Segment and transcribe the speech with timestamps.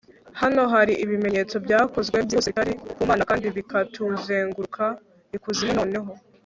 [0.41, 4.83] Hano hari ibimenyetso byakozwe byihuse bitari ku Mana kandi bikatuzenguruka
[5.35, 6.11] ikuzimu noneho